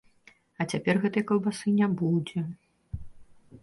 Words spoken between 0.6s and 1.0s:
А цяпер